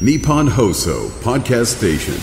[0.00, 2.14] Nippon Hoso Podcast Station.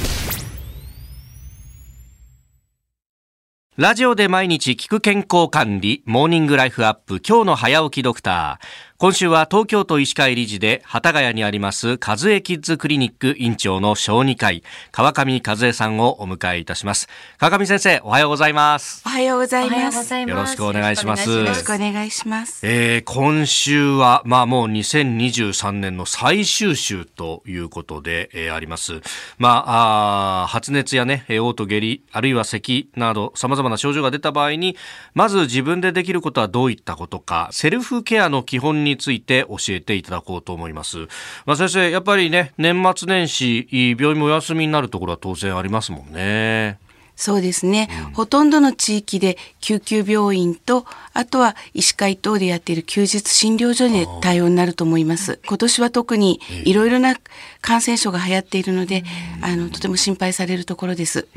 [3.77, 8.65] ラジオで毎日聞く健康管理、モーニングライフアップ、今日の早起きドクター。
[9.01, 14.61] 今週は東京都医師会理事で、幡ヶ谷にあります、和江キッズクリニック院長の小児科医、
[14.91, 17.09] 川上和江さんをお迎えいたします。
[17.39, 19.01] 川上先生、おはようございます。
[19.03, 20.13] おはようございます。
[20.13, 21.27] よろしくお願いします。
[21.31, 22.61] よろしくお願いします。
[22.61, 29.01] えー、今週は、まあもう2023年の最終週ということで、えー、あります。
[29.39, 34.77] まあ、あ発熱やね、嘔吐下痢、あるいは咳など様々な症状が出た場合に、
[35.15, 41.07] まず自分でできることはどういったことか、セルフケアの基本にについて教えていただこうと思います。
[41.45, 43.67] まあ、先生、やっぱりね、年末年始、
[43.97, 46.79] 病院もお休みになるところは当然ありますもんね。
[47.15, 55.39] そうですね、うん、ほとんどの地域で救急病院とあとは医師会等でやっている休日診療所で対応になると思います。
[55.47, 57.15] 今年は特にいろいろな
[57.61, 59.03] 感染症が流行っているので、
[59.41, 61.27] あのとても心配されるところです。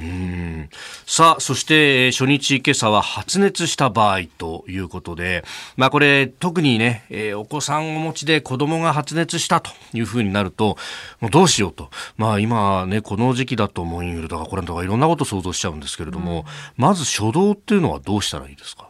[1.07, 5.45] さあそして初日今朝は発熱した場合ということで
[5.77, 10.79] まあこれ特にね、えー、お子さんをお持ちで子供が発熱したというふうになると
[11.21, 11.91] もうどうしようと。
[12.17, 16.45] まあ今ねこの時期だと思うだからこれとかいろんなこと想像しちゃうんですけれども、うん、
[16.77, 18.89] まず初動っていうのはどうしたらいいですか？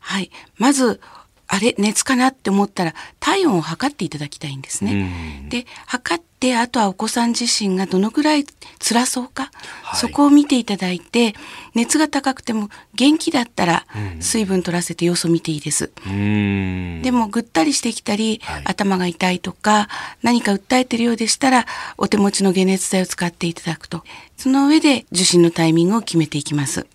[0.00, 0.30] はい。
[0.56, 1.00] まず、
[1.48, 5.46] あれ熱かなって思ったら体温を測っていただきたいんですね。
[5.48, 8.44] で測ってあとはお子さん自身がどのぐらい
[8.80, 9.52] 辛そうか、
[9.84, 11.36] はい、そこを見ていただいて
[11.74, 13.86] 熱が高くても元気だったら
[14.18, 15.92] 水分取らせて様子を見ていいです。
[16.04, 19.88] でもぐったりしてきたり、はい、頭が痛いとか
[20.24, 24.02] 何か訴えてるようでしたらお手持ちの解熱剤を使っていただくと
[24.36, 26.86] その上で受診のタイミングを決めていきます。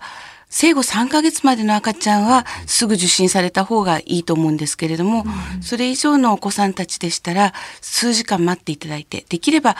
[0.50, 5.26] 生後3ヶ月までの赤ちゃんはすぐ受診された方がいいと思うんですけれども、
[5.62, 9.78] それ以上のお子さんたちでしたら数時間待っていただいて、できれば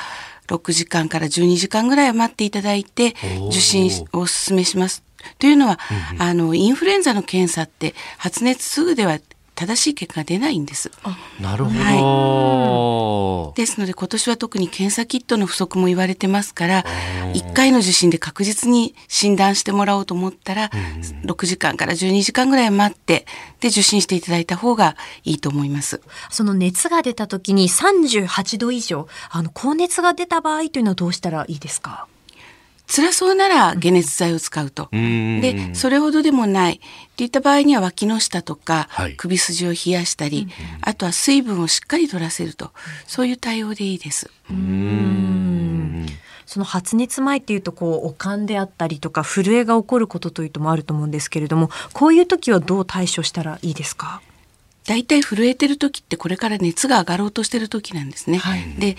[0.48, 3.16] 6時間から12時間ぐらいは待っていただいて
[3.50, 5.04] 受診をお勧めします。
[5.40, 5.78] というのは、
[6.18, 9.20] あのインフルエンザの検査って発熱すぐでは
[9.62, 10.90] 正しい結果が出ないんです。
[11.40, 16.84] なるほど、はい、ですので今年は特に検査キットの不足も言われてますから
[17.34, 23.28] 1回の受診で確実に診断してもらおうと思ったら、うん、6時間から12時間ぐらい待って
[23.60, 26.02] で受診していただいた方がいいと思います。
[26.32, 32.08] その熱が出た時に38度以上あの高熱が出た場合というのはどうしたらいいですか？
[32.94, 34.90] 辛そうなら解熱剤を使うと。
[34.92, 36.74] で、それほどでもない。
[36.74, 36.80] っ
[37.16, 40.50] ていった場合には脇の下とか、首筋を冷やしたり、
[40.82, 42.72] あとは水分をしっかり取らせると、
[43.08, 44.30] そういう対応でいいです。
[46.46, 54.22] その発熱前っていうとこうおかんであったりとか震えが起こることというのもあると思うんですけれどもこういう時はどう対処したらいいですか？
[54.86, 58.40] 大体震えてる時ってこれから熱が上がろうとしてる時なんですね。
[58.40, 58.98] はい、で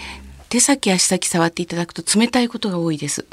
[0.53, 3.25] 手先足先触っていただくと冷たいことが多いです。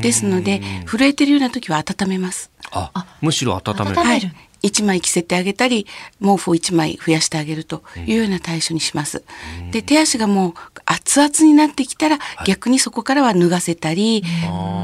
[0.00, 2.52] ですので震えてるような時は温めます。
[2.70, 3.96] あ、むしろ温める。
[3.96, 4.32] はい。
[4.62, 5.86] 1枚着せてあげたり
[6.20, 9.24] 毛布を1枚増やしてあげるというような対処にします。
[9.72, 14.22] で手足がもう熱々になってきたら、逆にそこからは脱がせたり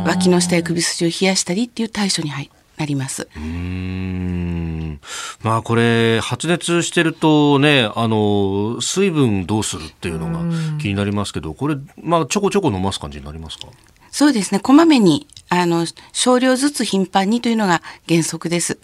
[0.04, 2.32] 脇の下や首筋を冷やしたりっていう対処に
[2.76, 3.28] なります。
[5.42, 10.40] まあこれ発熱してるとねあの水分どうするっていうのが
[10.78, 13.66] 気になりますけどこれまあちょこちょこ飲ます感じになりますか？
[14.10, 14.60] そうですね。
[14.60, 18.78] こまめにあの少量ずつ頻繁にというのが原則です。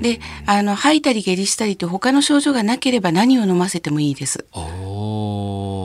[0.00, 4.46] であの吐いたり下痢したりと他の症状がなければ何を飲ませてもいいです。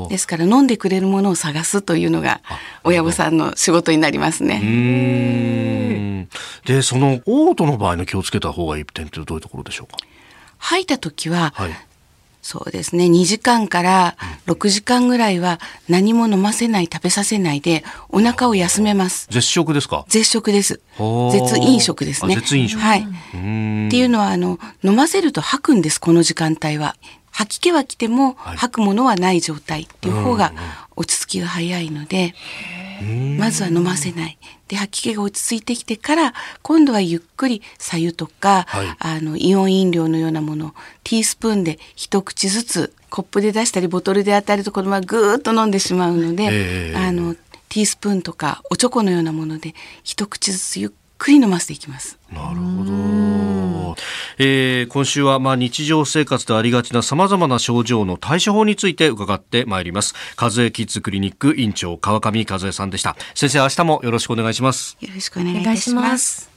[0.09, 2.41] ですから飲んでくれるものを探すというのが
[2.83, 4.59] 親御さんの仕事になりますね。
[6.65, 9.97] でその嘔吐の場合の気をつけた方がいい点ってどういうところでしょうか？
[10.57, 11.71] 吐いた時は、はい、
[12.41, 13.05] そうですね。
[13.05, 14.15] 2時間から
[14.47, 15.59] 6時間ぐらいは
[15.89, 19.27] 何も飲ませない食べさせないでお腹を休めます。
[19.29, 20.05] 絶食ですか？
[20.07, 20.81] 絶食です。
[20.97, 22.35] 絶飲食ですね。
[22.35, 22.79] 絶飲食。
[22.79, 23.01] はい。
[23.01, 23.03] っ
[23.89, 26.95] ていうのはあの飲ませると吐くんですこの時間帯は。
[27.33, 30.51] 吐き気は来ても吐くものはない状態っていう方が
[30.97, 32.35] 落ち着きが早いので、
[33.37, 34.37] まずは飲ませない。
[34.67, 40.71] で吐き気が落ち着いてきてから今度はゆっくり白湯とか、はい、あのイオン飲料のようなものを
[41.03, 52.17] ティースプーンで一口ずつコップで出したりボトルで当たると子供はぐーっと飲んでしまうので、えー、あのティースプーンとかおチョコのようなもので一口ずつゆっくり飲ませていきます。
[52.31, 53.40] なるほど。
[54.37, 60.13] えー、今週はまあ日常生活でありがちなさまざまな症状の対処法について伺ってまいります。
[60.39, 63.15] 和江キッズクリニック院長川上和江さんでした。
[63.35, 64.97] 先生、明日もよろしくお願いします。
[65.01, 66.50] よろしくお願いします。